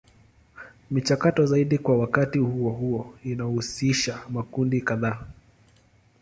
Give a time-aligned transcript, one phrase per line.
[0.91, 5.25] Michakato zaidi kwa wakati huo huo inahusisha makundi kadhaa.